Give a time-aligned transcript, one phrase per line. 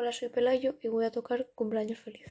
[0.00, 2.26] Hola soy Pelayo y voy a tocar Cumpleaños feliz.